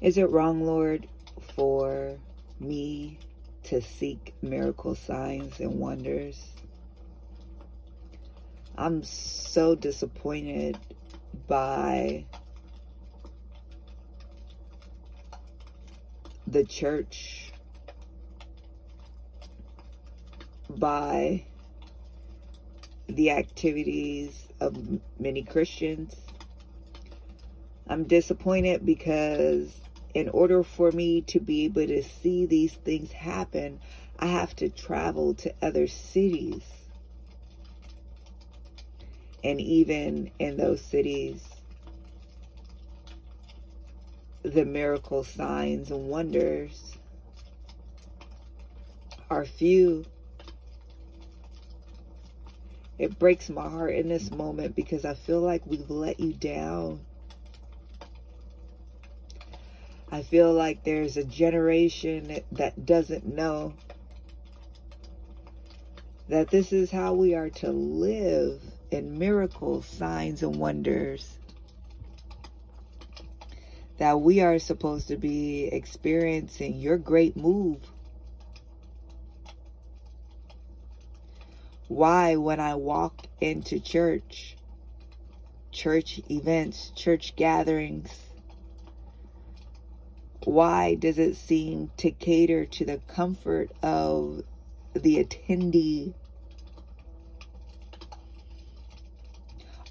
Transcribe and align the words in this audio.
Is 0.00 0.16
it 0.16 0.30
wrong, 0.30 0.64
Lord, 0.64 1.06
for 1.54 2.18
me 2.58 3.18
to 3.64 3.80
seek 3.82 4.34
miracle 4.42 4.94
signs 4.94 5.60
and 5.60 5.78
wonders? 5.78 6.52
I'm 8.78 9.02
so 9.02 9.74
disappointed 9.74 10.78
by 11.46 12.24
the 16.46 16.64
church, 16.64 17.52
by 20.70 21.44
the 23.06 23.30
activities 23.30 24.48
of 24.60 25.00
many 25.18 25.42
Christians. 25.42 26.16
I'm 27.90 28.04
disappointed 28.04 28.86
because 28.86 29.80
in 30.14 30.28
order 30.28 30.62
for 30.62 30.92
me 30.92 31.22
to 31.22 31.40
be 31.40 31.64
able 31.64 31.88
to 31.88 32.04
see 32.04 32.46
these 32.46 32.72
things 32.72 33.10
happen, 33.10 33.80
I 34.16 34.26
have 34.26 34.54
to 34.56 34.68
travel 34.68 35.34
to 35.34 35.52
other 35.60 35.88
cities. 35.88 36.62
And 39.42 39.60
even 39.60 40.30
in 40.38 40.56
those 40.56 40.80
cities, 40.80 41.44
the 44.44 44.64
miracle 44.64 45.24
signs 45.24 45.90
and 45.90 46.08
wonders 46.08 46.96
are 49.30 49.44
few. 49.44 50.04
It 53.00 53.18
breaks 53.18 53.50
my 53.50 53.68
heart 53.68 53.96
in 53.96 54.08
this 54.08 54.30
moment 54.30 54.76
because 54.76 55.04
I 55.04 55.14
feel 55.14 55.40
like 55.40 55.66
we've 55.66 55.90
let 55.90 56.20
you 56.20 56.32
down. 56.34 57.00
I 60.12 60.22
feel 60.22 60.52
like 60.52 60.82
there's 60.82 61.16
a 61.16 61.24
generation 61.24 62.40
that 62.52 62.84
doesn't 62.84 63.32
know 63.32 63.74
that 66.28 66.50
this 66.50 66.72
is 66.72 66.90
how 66.90 67.14
we 67.14 67.34
are 67.34 67.50
to 67.50 67.70
live 67.70 68.60
in 68.90 69.18
miracles, 69.18 69.86
signs, 69.86 70.42
and 70.42 70.56
wonders. 70.56 71.38
That 73.98 74.20
we 74.20 74.40
are 74.40 74.58
supposed 74.58 75.08
to 75.08 75.16
be 75.16 75.66
experiencing 75.66 76.80
your 76.80 76.96
great 76.96 77.36
move. 77.36 77.78
Why, 81.86 82.36
when 82.36 82.58
I 82.58 82.74
walk 82.74 83.26
into 83.40 83.78
church, 83.78 84.56
church 85.70 86.20
events, 86.28 86.90
church 86.96 87.36
gatherings, 87.36 88.10
why 90.44 90.94
does 90.94 91.18
it 91.18 91.36
seem 91.36 91.90
to 91.98 92.10
cater 92.10 92.64
to 92.64 92.84
the 92.84 92.98
comfort 93.08 93.70
of 93.82 94.42
the 94.94 95.22
attendee? 95.22 96.14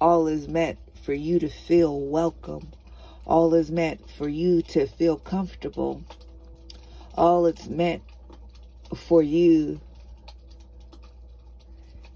All 0.00 0.26
is 0.26 0.48
meant 0.48 0.78
for 1.02 1.12
you 1.12 1.38
to 1.38 1.48
feel 1.48 2.00
welcome. 2.00 2.68
All 3.26 3.52
is 3.54 3.70
meant 3.70 4.08
for 4.10 4.28
you 4.28 4.62
to 4.62 4.86
feel 4.86 5.16
comfortable. 5.16 6.02
All 7.14 7.46
it's 7.46 7.68
meant 7.68 8.02
for 8.94 9.22
you 9.22 9.80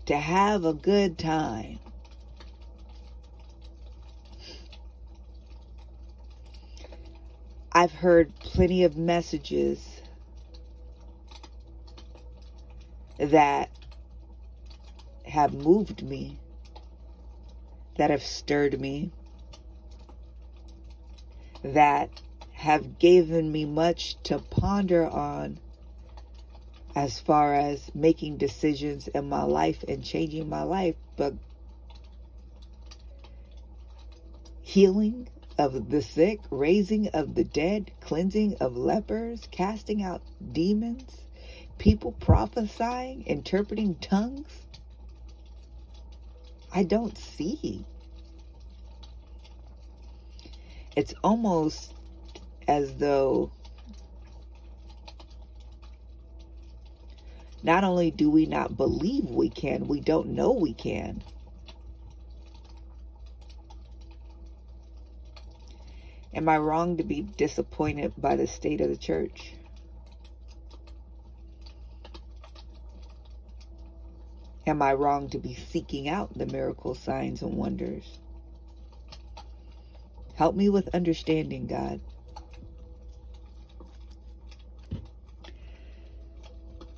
to 0.06 0.16
have 0.16 0.64
a 0.64 0.72
good 0.72 1.18
time. 1.18 1.80
I've 7.74 7.92
heard 7.92 8.38
plenty 8.38 8.84
of 8.84 8.98
messages 8.98 10.02
that 13.18 13.70
have 15.24 15.54
moved 15.54 16.02
me, 16.02 16.38
that 17.96 18.10
have 18.10 18.22
stirred 18.22 18.78
me, 18.78 19.10
that 21.62 22.10
have 22.52 22.98
given 22.98 23.50
me 23.50 23.64
much 23.64 24.22
to 24.24 24.38
ponder 24.38 25.06
on 25.06 25.58
as 26.94 27.18
far 27.18 27.54
as 27.54 27.90
making 27.94 28.36
decisions 28.36 29.08
in 29.08 29.30
my 29.30 29.44
life 29.44 29.82
and 29.88 30.04
changing 30.04 30.46
my 30.46 30.62
life, 30.62 30.96
but 31.16 31.32
healing 34.60 35.26
of 35.62 35.90
the 35.90 36.02
sick, 36.02 36.40
raising 36.50 37.06
of 37.08 37.36
the 37.36 37.44
dead, 37.44 37.92
cleansing 38.00 38.56
of 38.60 38.76
lepers, 38.76 39.46
casting 39.52 40.02
out 40.02 40.20
demons, 40.52 41.22
people 41.78 42.12
prophesying, 42.12 43.24
interpreting 43.26 43.94
tongues. 43.96 44.48
I 46.74 46.82
don't 46.82 47.16
see. 47.16 47.84
It's 50.96 51.14
almost 51.22 51.94
as 52.66 52.96
though 52.96 53.52
not 57.62 57.84
only 57.84 58.10
do 58.10 58.28
we 58.28 58.46
not 58.46 58.76
believe 58.76 59.26
we 59.26 59.48
can, 59.48 59.86
we 59.86 60.00
don't 60.00 60.30
know 60.30 60.50
we 60.50 60.72
can. 60.74 61.22
Am 66.42 66.48
I 66.48 66.58
wrong 66.58 66.96
to 66.96 67.04
be 67.04 67.20
disappointed 67.22 68.14
by 68.18 68.34
the 68.34 68.48
state 68.48 68.80
of 68.80 68.88
the 68.88 68.96
church? 68.96 69.52
Am 74.66 74.82
I 74.82 74.94
wrong 74.94 75.28
to 75.28 75.38
be 75.38 75.54
seeking 75.54 76.08
out 76.08 76.36
the 76.36 76.46
miracle 76.46 76.96
signs 76.96 77.42
and 77.42 77.56
wonders? 77.56 78.18
Help 80.34 80.56
me 80.56 80.68
with 80.68 80.92
understanding, 80.92 81.68
God. 81.68 82.00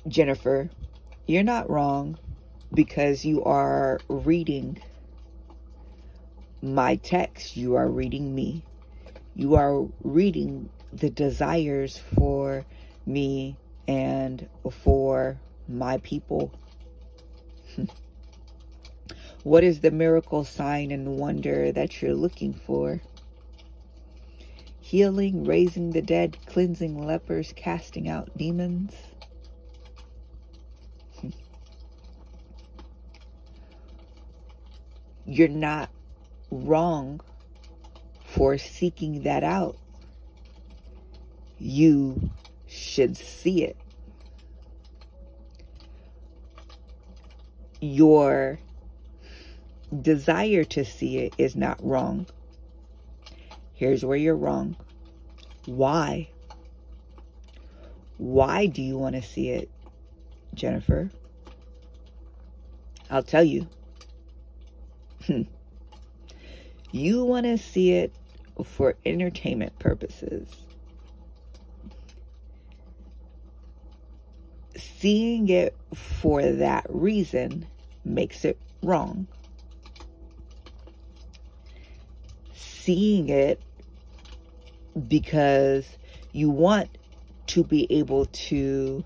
Jennifer, 0.07 0.71
you're 1.27 1.43
not 1.43 1.69
wrong 1.69 2.17
because 2.73 3.23
you 3.23 3.43
are 3.43 3.99
reading 4.09 4.81
my 6.63 6.95
text. 6.95 7.55
You 7.55 7.75
are 7.75 7.87
reading 7.87 8.33
me 8.33 8.63
you 9.35 9.55
are 9.55 9.85
reading 10.01 10.69
the 10.93 11.09
desires 11.09 12.01
for 12.15 12.65
me 13.05 13.57
and 13.87 14.47
for 14.71 15.37
my 15.67 15.97
people. 15.97 16.53
what 19.43 19.63
is 19.63 19.81
the 19.81 19.91
miracle 19.91 20.45
sign 20.45 20.89
and 20.91 21.17
wonder 21.17 21.71
that 21.73 22.01
you're 22.01 22.15
looking 22.15 22.53
for? 22.53 23.01
Healing, 24.79 25.43
raising 25.43 25.89
the 25.89 26.01
dead, 26.01 26.37
cleansing 26.45 27.05
lepers, 27.05 27.51
casting 27.55 28.07
out 28.07 28.37
demons. 28.37 28.93
You're 35.25 35.47
not 35.49 35.89
wrong 36.51 37.19
for 38.35 38.57
seeking 38.57 39.23
that 39.23 39.45
out, 39.45 39.77
you 41.57 42.29
should 42.67 43.15
see 43.15 43.63
it. 43.63 43.77
Your 47.79 48.59
desire 50.01 50.65
to 50.65 50.83
see 50.83 51.19
it 51.19 51.33
is 51.37 51.55
not 51.55 51.81
wrong. 51.81 52.27
Here's 53.73 54.03
where 54.03 54.17
you're 54.17 54.35
wrong. 54.35 54.75
Why? 55.65 56.27
Why 58.17 58.65
do 58.65 58.81
you 58.81 58.97
want 58.97 59.15
to 59.15 59.21
see 59.21 59.49
it, 59.49 59.69
Jennifer? 60.53 61.09
I'll 63.09 63.23
tell 63.23 63.45
you. 63.45 63.69
you 66.91 67.23
want 67.23 67.45
to 67.45 67.57
see 67.57 67.93
it 67.93 68.13
for 68.63 68.95
entertainment 69.05 69.77
purposes. 69.79 70.49
Seeing 74.75 75.49
it 75.49 75.75
for 75.93 76.41
that 76.41 76.85
reason 76.89 77.65
makes 78.03 78.45
it 78.45 78.59
wrong. 78.81 79.27
Seeing 82.53 83.29
it 83.29 83.61
because 85.07 85.97
you 86.31 86.49
want 86.49 86.89
to 87.47 87.63
be 87.63 87.91
able 87.91 88.25
to 88.25 89.03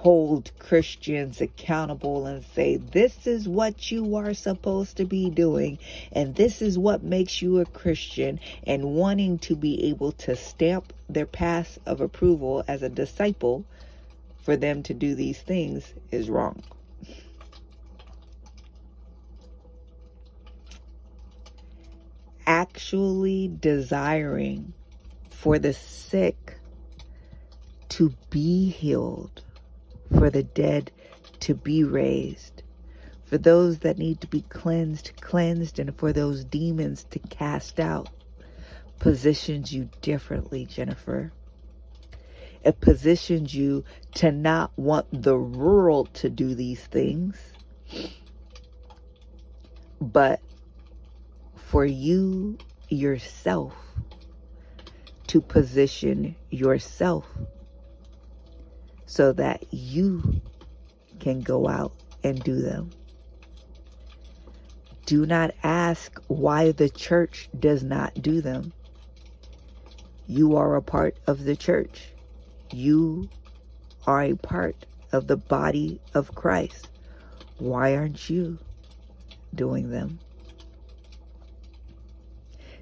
hold 0.00 0.50
Christians 0.58 1.42
accountable 1.42 2.24
and 2.24 2.42
say, 2.42 2.78
this 2.78 3.26
is 3.26 3.46
what 3.46 3.90
you 3.90 4.16
are 4.16 4.32
supposed 4.32 4.96
to 4.96 5.04
be 5.04 5.28
doing, 5.28 5.78
and 6.10 6.34
this 6.34 6.62
is 6.62 6.78
what 6.78 7.02
makes 7.02 7.42
you 7.42 7.60
a 7.60 7.66
Christian, 7.66 8.40
and 8.66 8.94
wanting 8.94 9.38
to 9.40 9.54
be 9.54 9.90
able 9.90 10.12
to 10.12 10.34
stamp 10.34 10.94
their 11.10 11.26
pass 11.26 11.78
of 11.84 12.00
approval 12.00 12.64
as 12.66 12.82
a 12.82 12.88
disciple 12.88 13.66
for 14.42 14.56
them 14.56 14.82
to 14.84 14.94
do 14.94 15.14
these 15.14 15.38
things 15.38 15.92
is 16.10 16.30
wrong. 16.30 16.62
Actually 22.46 23.52
desiring 23.60 24.72
for 25.28 25.58
the 25.58 25.74
sick 25.74 26.58
to 27.90 28.14
be 28.30 28.70
healed 28.70 29.42
for 30.16 30.30
the 30.30 30.42
dead 30.42 30.90
to 31.40 31.54
be 31.54 31.84
raised, 31.84 32.62
for 33.24 33.38
those 33.38 33.78
that 33.80 33.98
need 33.98 34.20
to 34.20 34.26
be 34.26 34.42
cleansed, 34.42 35.12
cleansed, 35.20 35.78
and 35.78 35.96
for 35.96 36.12
those 36.12 36.44
demons 36.44 37.04
to 37.10 37.18
cast 37.18 37.80
out, 37.80 38.08
positions 38.98 39.72
you 39.72 39.88
differently, 40.02 40.66
Jennifer. 40.66 41.32
It 42.62 42.80
positions 42.80 43.54
you 43.54 43.84
to 44.16 44.30
not 44.30 44.70
want 44.76 45.06
the 45.22 45.38
world 45.38 46.12
to 46.14 46.28
do 46.28 46.54
these 46.54 46.84
things, 46.84 47.38
but 50.00 50.40
for 51.54 51.86
you 51.86 52.58
yourself 52.88 53.74
to 55.28 55.40
position 55.40 56.34
yourself 56.50 57.24
so 59.10 59.32
that 59.32 59.64
you 59.72 60.40
can 61.18 61.40
go 61.40 61.66
out 61.66 61.92
and 62.22 62.40
do 62.44 62.62
them. 62.62 62.88
Do 65.04 65.26
not 65.26 65.52
ask 65.64 66.22
why 66.28 66.70
the 66.70 66.88
church 66.88 67.48
does 67.58 67.82
not 67.82 68.22
do 68.22 68.40
them. 68.40 68.72
You 70.28 70.54
are 70.54 70.76
a 70.76 70.80
part 70.80 71.16
of 71.26 71.42
the 71.42 71.56
church. 71.56 72.12
You 72.72 73.28
are 74.06 74.22
a 74.22 74.36
part 74.36 74.86
of 75.10 75.26
the 75.26 75.36
body 75.36 76.00
of 76.14 76.36
Christ. 76.36 76.88
Why 77.58 77.96
aren't 77.96 78.30
you 78.30 78.58
doing 79.52 79.90
them? 79.90 80.20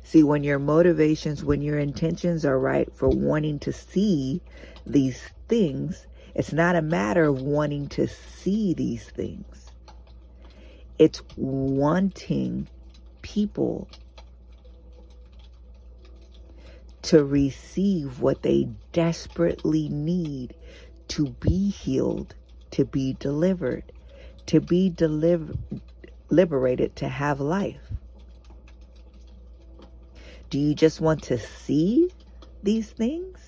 See, 0.03 0.23
when 0.23 0.45
your 0.45 0.59
motivations, 0.59 1.43
when 1.43 1.63
your 1.63 1.79
intentions 1.79 2.45
are 2.45 2.59
right 2.59 2.95
for 2.95 3.09
wanting 3.09 3.59
to 3.61 3.73
see 3.73 4.43
these 4.85 5.23
things, 5.49 6.07
it's 6.39 6.53
not 6.53 6.77
a 6.77 6.83
matter 6.83 7.25
of 7.25 7.43
wanting 7.43 7.89
to 7.89 8.07
see 8.07 8.73
these 8.73 9.03
things. 9.11 9.73
It's 10.97 11.21
wanting 11.37 12.69
people 13.23 13.89
to 17.03 17.25
receive 17.25 18.21
what 18.21 18.43
they 18.43 18.69
desperately 18.93 19.89
need 19.89 20.55
to 21.09 21.27
be 21.41 21.71
healed, 21.71 22.37
to 22.71 22.85
be 22.85 23.15
delivered, 23.15 23.91
to 24.47 24.61
be 24.61 24.91
deliver, 24.91 25.55
liberated, 26.31 26.95
to 26.97 27.09
have 27.09 27.41
life. 27.41 27.91
Do 30.51 30.61
you 30.61 30.77
just 30.77 31.01
want 31.01 31.25
to 31.25 31.37
see 31.37 32.11
these 32.63 32.91
things? 32.91 33.48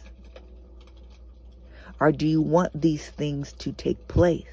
Or 2.01 2.13
do 2.13 2.27
you 2.27 2.41
want 2.41 2.81
these 2.81 3.07
things 3.11 3.53
to 3.59 3.73
take 3.73 4.09
place? 4.09 4.47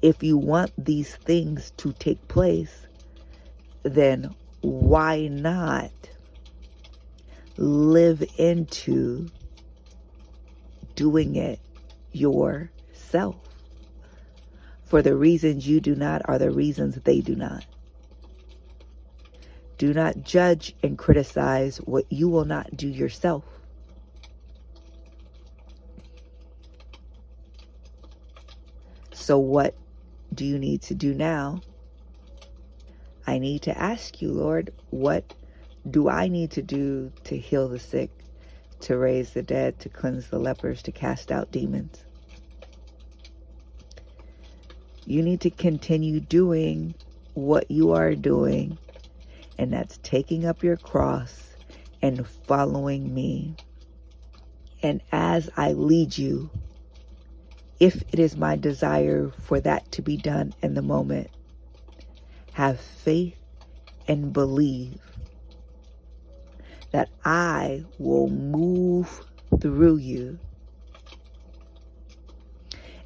If 0.00 0.22
you 0.22 0.38
want 0.38 0.72
these 0.82 1.14
things 1.14 1.72
to 1.76 1.92
take 1.92 2.26
place, 2.26 2.86
then 3.82 4.34
why 4.62 5.28
not 5.28 5.92
live 7.58 8.24
into 8.38 9.28
doing 10.94 11.36
it 11.36 11.60
yourself? 12.12 13.36
For 14.84 15.02
the 15.02 15.14
reasons 15.14 15.68
you 15.68 15.80
do 15.80 15.94
not 15.94 16.22
are 16.24 16.38
the 16.38 16.50
reasons 16.50 16.96
they 16.96 17.20
do 17.20 17.36
not. 17.36 17.64
Do 19.78 19.92
not 19.92 20.22
judge 20.22 20.74
and 20.82 20.96
criticize 20.96 21.78
what 21.78 22.06
you 22.10 22.28
will 22.28 22.44
not 22.44 22.76
do 22.76 22.88
yourself. 22.88 23.44
So, 29.22 29.38
what 29.38 29.76
do 30.34 30.44
you 30.44 30.58
need 30.58 30.82
to 30.82 30.96
do 30.96 31.14
now? 31.14 31.60
I 33.24 33.38
need 33.38 33.62
to 33.62 33.78
ask 33.78 34.20
you, 34.20 34.32
Lord, 34.32 34.72
what 34.90 35.32
do 35.88 36.08
I 36.08 36.26
need 36.26 36.50
to 36.50 36.62
do 36.62 37.12
to 37.22 37.38
heal 37.38 37.68
the 37.68 37.78
sick, 37.78 38.10
to 38.80 38.98
raise 38.98 39.30
the 39.30 39.42
dead, 39.44 39.78
to 39.78 39.88
cleanse 39.88 40.26
the 40.26 40.40
lepers, 40.40 40.82
to 40.82 40.90
cast 40.90 41.30
out 41.30 41.52
demons? 41.52 42.04
You 45.06 45.22
need 45.22 45.40
to 45.42 45.50
continue 45.50 46.18
doing 46.18 46.92
what 47.34 47.70
you 47.70 47.92
are 47.92 48.16
doing, 48.16 48.76
and 49.56 49.72
that's 49.72 50.00
taking 50.02 50.46
up 50.46 50.64
your 50.64 50.78
cross 50.78 51.54
and 52.02 52.26
following 52.26 53.14
me. 53.14 53.54
And 54.82 55.00
as 55.12 55.48
I 55.56 55.74
lead 55.74 56.18
you, 56.18 56.50
if 57.82 58.00
it 58.12 58.20
is 58.20 58.36
my 58.36 58.54
desire 58.54 59.32
for 59.40 59.58
that 59.58 59.90
to 59.90 60.00
be 60.00 60.16
done 60.16 60.54
in 60.62 60.74
the 60.74 60.82
moment. 60.82 61.28
Have 62.52 62.78
faith 62.78 63.34
and 64.06 64.32
believe 64.32 65.00
that 66.92 67.08
I 67.24 67.84
will 67.98 68.28
move 68.28 69.22
through 69.60 69.96
you. 69.96 70.38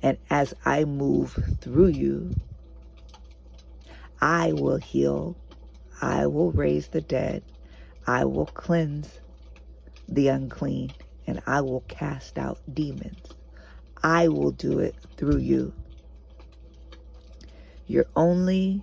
And 0.03 0.19
as 0.29 0.53
I 0.67 0.85
move 0.85 1.33
through 1.63 1.89
you, 1.89 2.35
I 4.21 4.53
will 4.53 4.77
heal, 4.77 5.39
I 6.03 6.27
will 6.27 6.53
raise 6.53 6.89
the 6.89 7.01
dead, 7.01 7.43
I 8.07 8.27
will 8.27 8.45
cleanse 8.45 9.21
the 10.07 10.29
unclean, 10.29 10.91
and 11.27 11.41
I 11.47 11.63
will 11.63 11.83
cast 11.89 12.37
out 12.37 12.59
demons. 12.75 13.37
I 14.03 14.29
will 14.29 14.53
do 14.53 14.79
it 14.79 14.95
through 15.17 15.39
you. 15.39 15.73
Your 17.87 18.07
only 18.17 18.83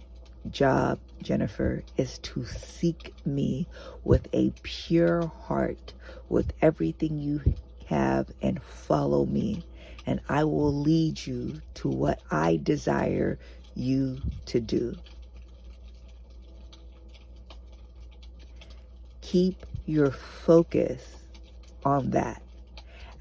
job, 0.50 1.00
Jennifer, 1.22 1.84
is 1.98 2.20
to 2.20 2.46
seek 2.46 3.14
me 3.26 3.68
with 4.04 4.28
a 4.34 4.54
pure 4.64 5.28
heart, 5.28 5.94
with 6.30 6.54
everything 6.62 7.20
you 7.20 7.42
have, 7.88 8.32
and 8.42 8.62
follow 8.62 9.26
me. 9.26 9.64
And 10.06 10.20
I 10.30 10.44
will 10.44 10.74
lead 10.74 11.26
you 11.26 11.62
to 11.76 11.88
what 11.88 12.22
I 12.32 12.60
desire 12.62 13.40
you 13.76 14.22
to 14.48 14.60
do. 14.60 14.96
Keep 19.22 19.66
your 19.86 20.12
focus 20.12 21.04
on 21.86 22.12
that 22.12 22.42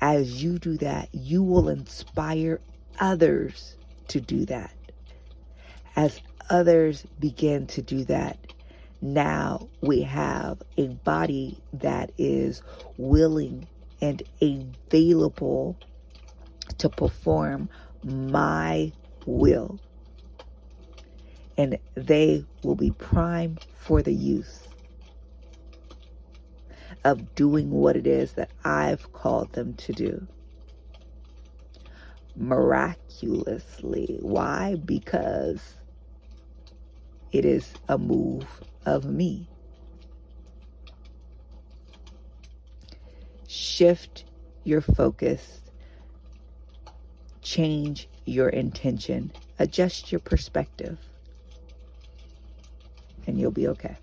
as 0.02 0.42
you 0.42 0.58
do 0.58 0.76
that, 0.78 1.08
you 1.12 1.44
will 1.44 1.68
inspire 1.68 2.60
others 2.98 3.76
to 4.08 4.20
do 4.20 4.44
that. 4.46 4.74
As 5.94 6.20
others 6.50 7.06
begin 7.20 7.68
to 7.68 7.82
do 7.82 8.04
that, 8.06 8.36
now 9.00 9.68
we 9.80 10.02
have 10.02 10.60
a 10.76 10.88
body 10.88 11.62
that 11.74 12.10
is 12.18 12.62
willing 12.96 13.68
and 14.00 14.22
available 14.40 15.78
to 16.78 16.88
perform 16.88 17.68
my 18.02 18.92
will. 19.24 19.78
And 21.56 21.78
they 21.94 22.44
will 22.64 22.74
be 22.74 22.90
prime 22.90 23.56
for 23.76 24.02
the 24.02 24.12
use 24.12 24.66
of 27.04 27.34
doing 27.34 27.70
what 27.70 27.96
it 27.96 28.06
is 28.06 28.32
that 28.32 28.50
I've 28.64 29.12
called 29.12 29.52
them 29.52 29.74
to 29.74 29.92
do. 29.92 30.26
Miraculously. 32.36 34.18
Why? 34.20 34.76
Because 34.84 35.76
it 37.32 37.44
is 37.44 37.72
a 37.88 37.98
move 37.98 38.46
of 38.86 39.04
me. 39.04 39.48
Shift 43.48 44.24
your 44.64 44.80
focus, 44.80 45.60
change 47.42 48.08
your 48.24 48.48
intention, 48.48 49.32
adjust 49.58 50.12
your 50.12 50.20
perspective, 50.20 50.98
and 53.26 53.38
you'll 53.38 53.50
be 53.50 53.68
okay. 53.68 53.96